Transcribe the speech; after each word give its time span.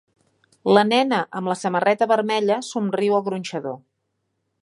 La 0.77 0.83
nena 0.91 1.19
amb 1.39 1.51
la 1.51 1.57
samarreta 1.59 2.09
vermella 2.13 2.59
somriu 2.71 3.17
al 3.19 3.25
gronxador. 3.31 3.77